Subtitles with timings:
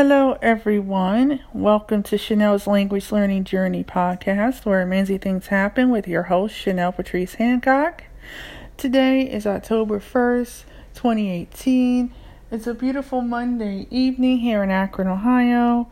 [0.00, 1.40] Hello, everyone.
[1.52, 6.94] Welcome to Chenelle's Language Learning Journey podcast, where amazing things happen with your host, Chenelle
[6.94, 8.04] Patrice Hancock.
[8.76, 10.62] Today is October 1st,
[10.94, 12.14] 2018.
[12.52, 15.90] It's a beautiful Monday evening here in Akron, Ohio.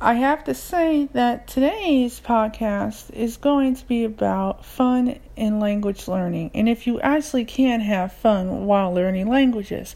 [0.00, 6.08] I have to say that today's podcast is going to be about fun in language
[6.08, 9.94] learning, and if you actually can have fun while learning languages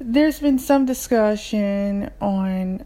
[0.00, 2.84] there's been some discussion on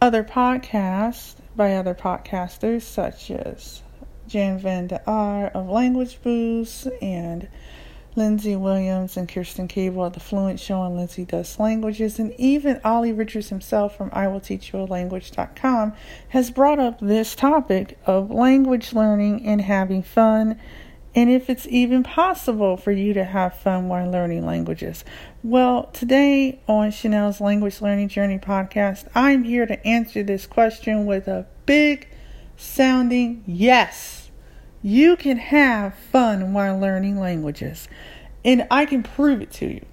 [0.00, 3.82] other podcasts by other podcasters such as
[4.26, 7.48] Jan Van de Aar of Language Boost and
[8.16, 12.80] Lindsay Williams and Kerstin Cable of The Fluent Show and Lindsay Does Languages, and even
[12.84, 15.92] Olly Richards himself from I Will Teach You a Language.com
[16.30, 20.58] has brought up this topic of language learning and having fun
[21.14, 25.04] and if it's even possible for you to have fun while learning languages.
[25.42, 31.26] Well, today on Chenelle's Language Learning Journey podcast, I'm here to answer this question with
[31.26, 32.08] a big
[32.56, 34.30] sounding yes.
[34.82, 37.88] You can have fun while learning languages.
[38.44, 39.84] And I can prove it to you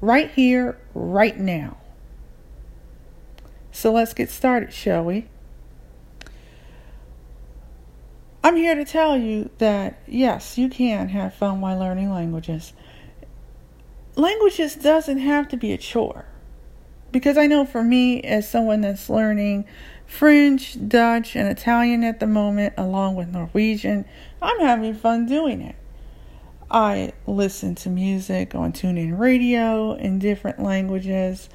[0.00, 1.78] right here, right now.
[3.72, 5.28] So let's get started, shall we?
[8.44, 12.72] I'm here to tell you that yes, you can have fun while learning languages.
[14.16, 16.26] Languages doesn't have to be a chore.
[17.12, 19.64] Because I know for me, as someone that's learning
[20.06, 24.06] French, Dutch, and Italian at the moment, along with Norwegian,
[24.40, 25.76] I'm having fun doing it.
[26.70, 31.48] I listen to music on TuneIn Radio in different languages.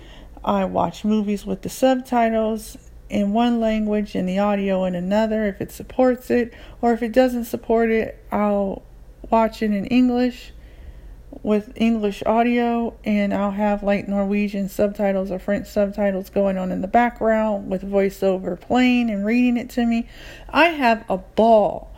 [0.45, 2.77] I watch movies with the subtitles
[3.09, 7.11] in one language and the audio in another if it supports it, or if it
[7.11, 8.83] doesn't support it, I'll
[9.29, 10.53] watch it in English
[11.43, 16.81] with English audio and I'll have like Norwegian subtitles or French subtitles going on in
[16.81, 20.07] the background with voiceover playing and reading it to me.
[20.49, 21.93] I have a ball.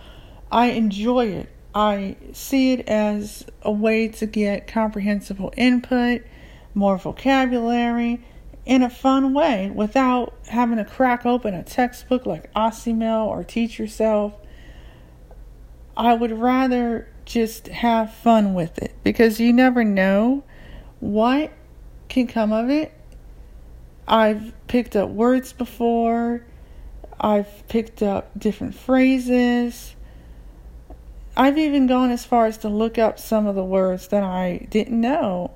[0.52, 1.50] I enjoy it.
[1.74, 6.24] I see it as a way to get comprehensible input,
[6.74, 8.24] more vocabulary,
[8.70, 13.80] in a fun way without having to crack open a textbook like Assimil or Teach
[13.80, 14.36] Yourself.
[15.98, 20.44] I would rather just have fun with it because you never know
[21.00, 21.52] what
[22.10, 22.94] can come of it.
[24.08, 26.46] I've picked up words before,
[27.20, 29.96] I've picked up different phrases.
[31.36, 34.68] I've even gone as far as to look up some of the words that I
[34.70, 35.56] didn't know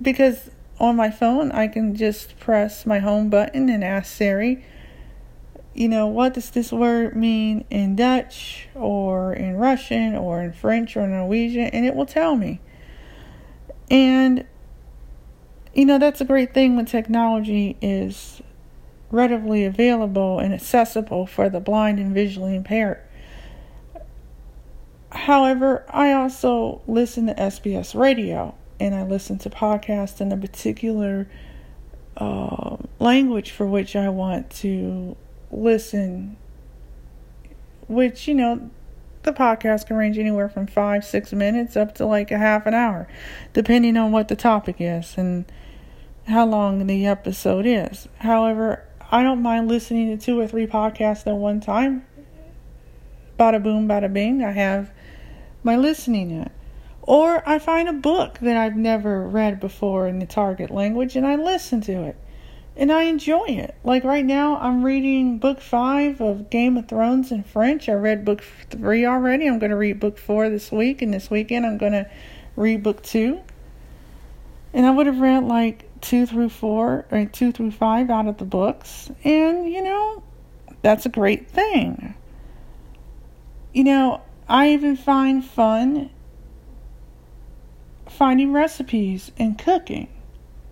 [0.00, 4.64] because on my phone I can just press my home button and ask Siri,
[5.74, 10.96] you know, what does this word mean in Dutch or in Russian or in French
[10.96, 12.60] or Norwegian, and it will tell me.
[13.90, 14.46] And
[15.74, 18.40] you know, that's a great thing when technology is
[19.10, 22.98] readily available and accessible for the blind and visually impaired.
[25.10, 31.28] However, I also listen to SBS radio and I listen to podcasts in a particular
[32.16, 35.16] uh, language for which I want to
[35.50, 36.36] listen,
[37.88, 38.70] which, you know,
[39.22, 42.74] the podcast can range anywhere from five, six minutes up to like a half an
[42.74, 43.08] hour,
[43.52, 45.44] depending on what the topic is and
[46.26, 48.08] how long the episode is.
[48.18, 52.06] However, I don't mind listening to two or three podcasts at one time.
[53.38, 54.42] Bada boom, bada bing.
[54.42, 54.90] I have
[55.62, 56.52] my listening it.
[57.06, 61.24] Or I find a book that I've never read before in the target language and
[61.24, 62.16] I listen to it.
[62.76, 63.74] And I enjoy it.
[63.84, 67.88] Like right now, I'm reading book five of Game of Thrones in French.
[67.88, 69.46] I read book three already.
[69.46, 71.00] I'm going to read book four this week.
[71.00, 72.10] And this weekend, I'm going to
[72.54, 73.40] read book two.
[74.74, 78.36] And I would have read like two through four or two through five out of
[78.36, 79.10] the books.
[79.24, 80.22] And, you know,
[80.82, 82.14] that's a great thing.
[83.72, 86.10] You know, I even find fun
[88.08, 90.08] finding recipes and cooking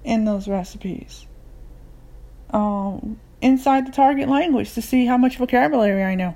[0.04, 1.26] in those recipes
[2.54, 6.34] um, inside the target language to see how much vocabulary I know.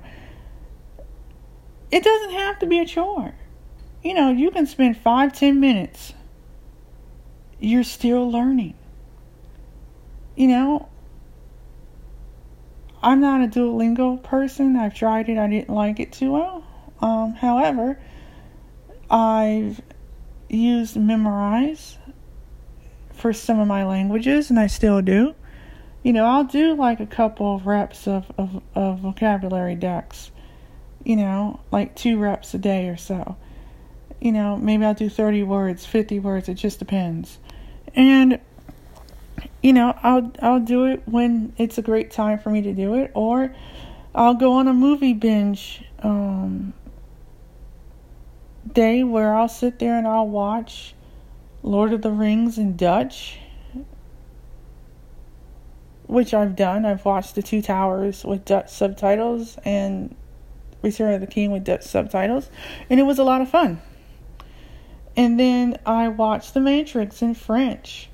[1.89, 3.33] It doesn't have to be a chore.
[4.03, 6.13] You know, you can spend five, ten minutes.
[7.59, 8.75] You're still learning.
[10.35, 10.89] You know,
[13.01, 14.75] I'm not a Duolingo person.
[14.75, 15.37] I've tried it.
[15.37, 16.63] I didn't like it too well.
[17.01, 17.99] Um, however,
[19.09, 19.81] I've
[20.49, 21.97] used Memrise
[23.13, 25.35] for some of my languages, and I still do.
[26.03, 30.31] You know, I'll do like a couple of reps of, of, of vocabulary decks,
[31.03, 33.35] you know, like two reps a day or so.
[34.21, 37.39] You know, maybe I'll do 30 words, 50 words, it just depends.
[37.93, 38.39] And
[39.61, 42.95] you know, I'll I'll do it when it's a great time for me to do
[42.95, 43.53] it or
[44.15, 46.73] I'll go on a movie binge um,
[48.73, 50.93] day where I'll sit there and I'll watch
[51.63, 53.39] Lord of the Rings in Dutch,
[56.07, 56.85] which I've done.
[56.85, 60.15] I've watched The Two Towers with Dutch subtitles and
[60.81, 62.49] Return of the King with Dutch subtitles,
[62.89, 63.81] and it was a lot of fun.
[65.17, 68.09] And then I watched The Matrix in French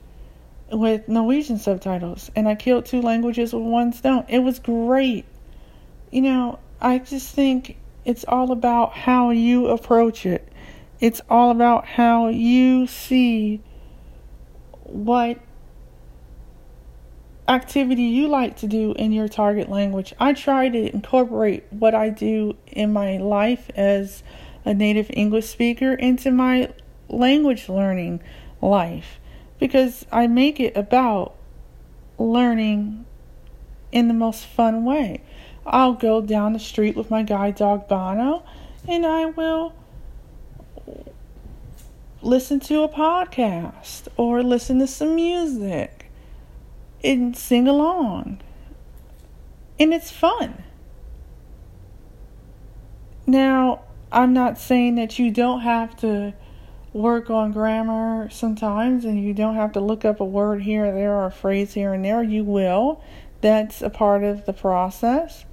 [0.71, 4.25] with Norwegian subtitles, and I killed two languages with one stone.
[4.27, 5.25] It was great.
[6.11, 10.47] You know, I just think it's all about how you approach it.
[10.99, 13.61] It's all about how you see
[14.83, 15.39] what
[17.47, 20.13] activity you like to do in your target language.
[20.19, 24.23] I try to incorporate what I do in my life as
[24.63, 26.71] a native English speaker into my
[27.07, 28.21] language learning
[28.61, 29.19] life
[29.59, 31.35] because I make it about
[32.17, 33.05] learning
[33.91, 35.21] in the most fun way.
[35.65, 38.43] I'll go down the street with my guide dog Bono
[38.87, 39.73] and I will
[42.21, 46.09] listen to a podcast or listen to some music
[47.03, 48.41] and sing along.
[49.79, 50.63] And it's fun.
[53.27, 56.33] Now, I'm not saying that you don't have to
[56.93, 60.91] work on grammar sometimes and you don't have to look up a word here or
[60.93, 62.23] there or a phrase here and there.
[62.23, 63.03] You will.
[63.41, 65.45] That's a part of the process.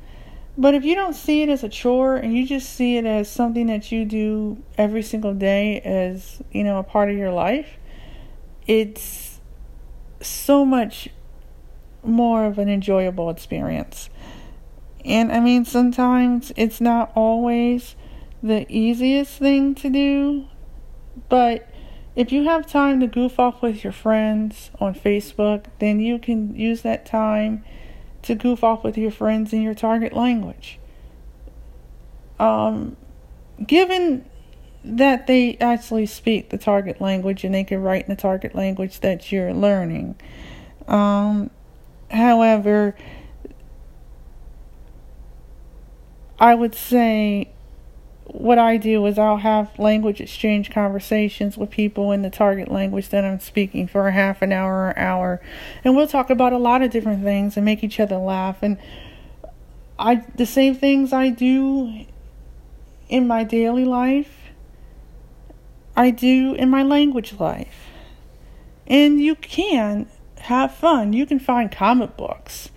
[0.56, 3.31] But if you don't see it as a chore and you just see it as
[3.31, 7.78] something that you do every single day as, you know, a part of your life,
[8.66, 9.40] it's
[10.20, 11.08] so much
[12.04, 14.10] more of an enjoyable experience.
[15.04, 17.96] And I mean, sometimes it's not always
[18.43, 20.46] the easiest thing to do,
[21.28, 21.69] but
[22.14, 26.55] if you have time to goof off with your friends on Facebook, then you can
[26.55, 27.64] use that time
[28.22, 30.78] to goof off with your friends in your target language.
[32.38, 32.96] Um,
[33.64, 34.24] given
[34.84, 39.00] that they actually speak the target language and they can write in the target language
[39.00, 40.16] that you're learning.
[40.88, 41.50] Um,
[42.10, 42.96] however,
[46.38, 47.52] I would say
[48.32, 53.11] what I do is I'll have language exchange conversations with people in the target language
[53.11, 55.43] that I'm speaking for a half an hour or hour.
[55.84, 58.62] And we'll talk about a lot of different things and make each other laugh.
[58.62, 58.79] And
[59.99, 62.06] I the same things I do
[63.11, 64.50] in my daily life,
[65.94, 67.90] I do in my language life.
[68.87, 70.08] And you can
[70.40, 71.12] have fun.
[71.12, 72.70] You can find comic books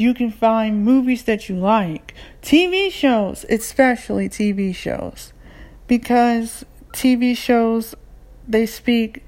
[0.00, 5.34] you can find movies that you like, TV shows, especially TV shows,
[5.86, 7.94] because TV shows
[8.48, 9.22] they speak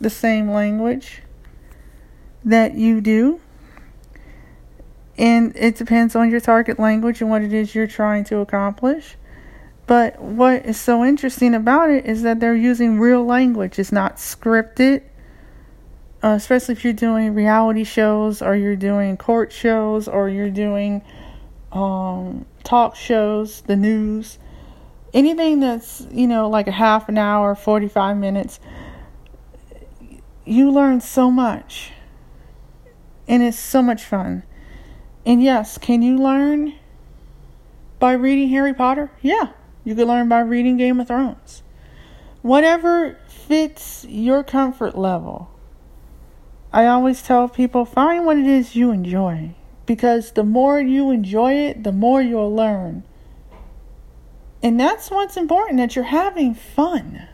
[0.00, 1.22] the same language
[2.44, 3.40] that you do.
[5.16, 9.16] And it depends on your target language and what it is you're trying to accomplish.
[9.86, 13.78] But what is so interesting about it is that they're using real language.
[13.78, 15.02] It's not scripted
[16.24, 21.02] uh, especially if you're doing reality shows or you're doing court shows or you're doing
[21.70, 24.38] um, talk shows, the news,
[25.12, 28.58] anything that's, you know, like a half an hour, 45 minutes,
[30.46, 31.92] you learn so much.
[33.28, 34.44] And it's so much fun.
[35.26, 36.72] And yes, can you learn
[37.98, 39.10] by reading Harry Potter?
[39.20, 39.52] Yeah,
[39.84, 41.62] you can learn by reading Game of Thrones.
[42.40, 45.50] Whatever fits your comfort level
[46.74, 49.54] I always tell people find what it is you enjoy
[49.86, 53.04] because the more you enjoy it, the more you'll learn.
[54.60, 57.28] And that's what's important that you're having fun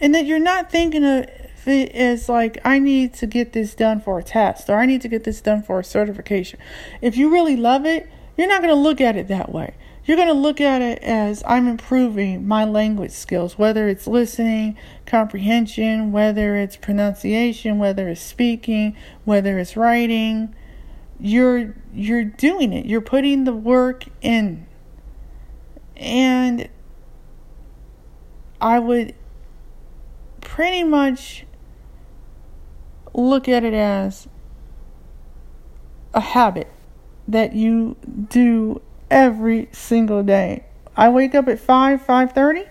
[0.00, 1.26] and that you're not thinking of
[1.66, 5.02] it as like, I need to get this done for a test or I need
[5.02, 6.58] to get this done for a certification.
[7.02, 9.74] If you really love it, you're not going to look at it that way
[10.04, 14.76] you're going to look at it as I'm improving my language skills, whether it's listening,
[15.06, 20.54] comprehension, whether it's pronunciation, whether it's speaking, whether it's writing.
[21.20, 22.84] You're you're doing it.
[22.86, 24.66] You're putting the work in.
[25.96, 26.68] And
[28.60, 29.14] I would
[30.40, 31.46] pretty much
[33.14, 34.26] look at it as
[36.12, 36.68] a habit
[37.28, 37.96] that you
[38.28, 38.80] do
[39.12, 40.64] every single day.
[40.96, 42.66] I wake up at 5, 5.30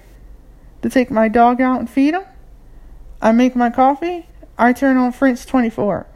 [0.81, 2.23] to take my dog out and feed him.
[3.21, 4.27] I make my coffee.
[4.57, 6.07] I turn on French 24.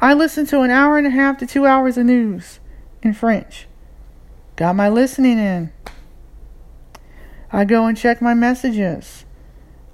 [0.00, 2.60] I listen to an hour and a half to two hours of news
[3.02, 3.66] in French.
[4.56, 5.72] Got my listening in.
[7.52, 9.24] I go and check my messages.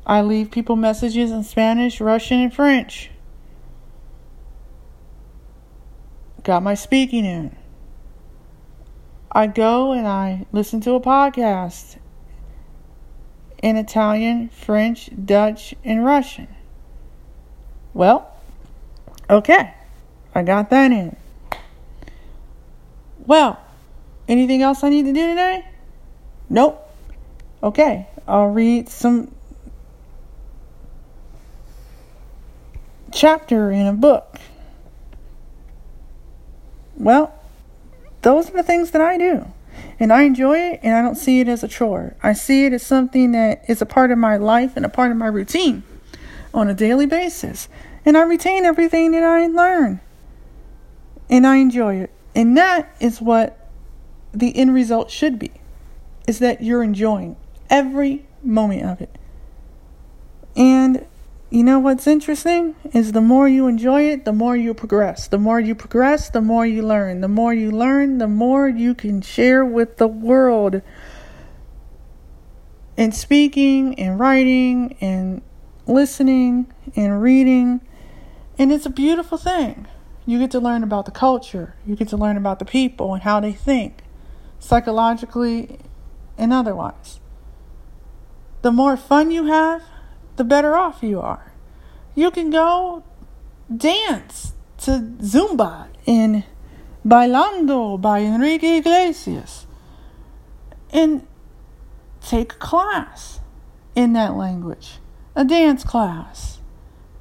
[0.06, 3.10] I leave people messages in Spanish, Russian, and French.
[6.44, 7.56] Got my speaking in.
[9.30, 11.96] I go and I listen to a podcast
[13.62, 16.48] in Italian, French, Dutch, and Russian.
[17.92, 18.30] Well,
[19.28, 19.74] okay,
[20.34, 21.16] I got that in.
[23.26, 23.60] Well,
[24.26, 25.66] anything else I need to do today?
[26.48, 26.84] Nope.
[27.62, 29.34] Okay, I'll read some
[33.12, 34.38] chapter in a book.
[36.96, 37.37] Well,
[38.22, 39.46] those are the things that I do.
[40.00, 42.16] And I enjoy it and I don't see it as a chore.
[42.22, 45.10] I see it as something that is a part of my life and a part
[45.10, 45.82] of my routine
[46.54, 47.68] on a daily basis.
[48.04, 50.00] And I retain everything that I learn.
[51.28, 52.10] And I enjoy it.
[52.34, 53.68] And that is what
[54.32, 55.50] the end result should be.
[56.26, 57.36] Is that you're enjoying
[57.70, 59.14] every moment of it.
[60.56, 61.06] And
[61.50, 65.28] you know what's interesting is the more you enjoy it, the more you progress.
[65.28, 67.22] The more you progress, the more you learn.
[67.22, 70.82] The more you learn, the more you can share with the world.
[72.98, 75.40] In speaking and writing and
[75.86, 77.80] listening and reading.
[78.58, 79.86] And it's a beautiful thing.
[80.26, 83.22] You get to learn about the culture, you get to learn about the people and
[83.22, 84.02] how they think,
[84.58, 85.78] psychologically
[86.36, 87.20] and otherwise.
[88.60, 89.82] The more fun you have,
[90.38, 91.52] the better off you are.
[92.14, 93.04] You can go
[93.74, 96.44] dance to Zumba in
[97.06, 99.66] Bailando by Enrique Iglesias
[100.90, 101.26] and
[102.22, 103.40] take a class
[103.94, 104.98] in that language
[105.34, 106.58] a dance class,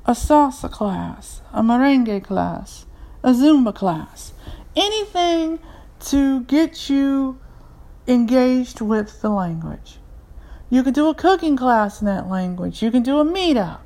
[0.05, 2.87] a salsa class, a merengue class,
[3.23, 4.33] a Zumba class,
[4.75, 5.59] anything
[5.99, 7.39] to get you
[8.07, 9.96] engaged with the language.
[10.69, 12.81] You can do a cooking class in that language.
[12.81, 13.81] You can do a meetup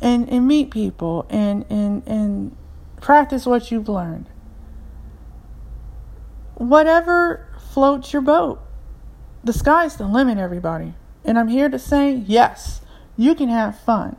[0.00, 2.56] and, and meet people and, and, and
[3.00, 4.28] practice what you've learned.
[6.54, 8.60] Whatever floats your boat.
[9.42, 10.94] The sky's the limit, everybody.
[11.24, 12.80] And I'm here to say, yes,
[13.16, 14.16] you can have fun.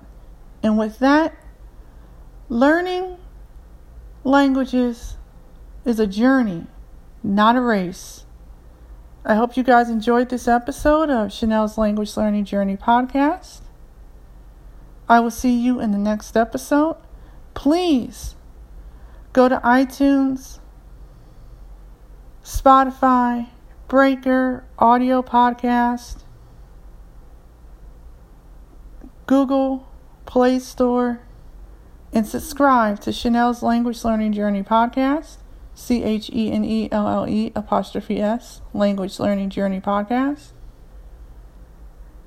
[0.64, 1.36] And with that,
[2.48, 3.18] learning
[4.24, 5.18] languages
[5.86, 6.68] is a journey,
[7.24, 8.26] not a race.
[9.26, 13.60] I hope you guys enjoyed this episode of Chenelle's Language Learning Journey podcast.
[15.10, 16.96] I will see you in the next episode.
[17.54, 18.36] Please
[19.34, 20.60] go to iTunes,
[22.44, 23.50] Spotify,
[23.90, 26.24] Breaker, Audio Podcast,
[29.28, 29.86] Google
[30.26, 31.20] Play Store,
[32.14, 35.38] and subscribe to Chenelle's Language Learning Journey podcast.
[35.80, 40.52] C H E N E L L E apostrophe S, Language Learning Journey Podcast.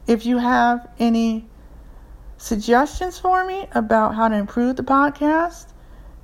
[0.07, 1.47] If you have any
[2.39, 5.67] suggestions for me about how to improve the podcast,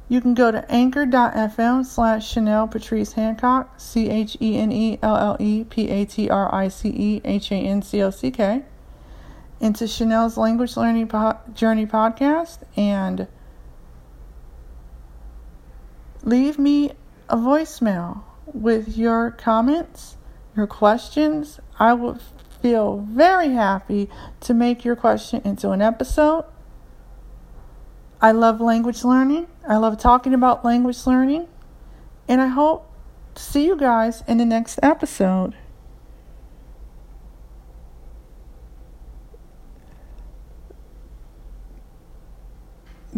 [0.09, 5.17] you can go to anchor.fm slash Chenelle Patrice Hancock, C H E N E L
[5.17, 8.31] L E P A T R I C E H A N C O C
[8.31, 8.65] K,
[9.61, 13.29] into Chenelle's Language Learning po- Journey podcast and
[16.25, 16.93] leave me
[17.29, 20.17] a voicemail with your comments,
[20.57, 21.61] your questions.
[21.79, 22.21] I would
[22.61, 24.09] feel very happy
[24.41, 26.45] to make your question into an episode.
[28.21, 29.47] I love language learning.
[29.67, 31.47] I love talking about language learning.
[32.27, 32.91] And I hope
[33.35, 35.55] to see you guys in the next episode.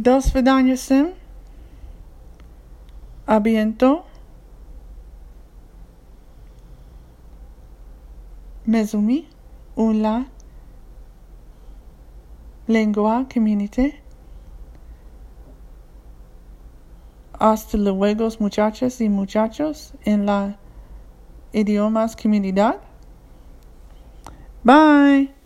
[0.00, 0.32] Dos
[0.80, 1.19] sim.
[3.30, 4.04] Abiento.
[8.66, 9.28] Mezumi.
[9.76, 10.26] Una.
[12.66, 13.94] Lengua community.
[17.38, 20.58] Hasta luego, muchachas y muchachos, en la
[21.52, 22.80] idiomas comunidad.
[24.64, 25.39] Bye.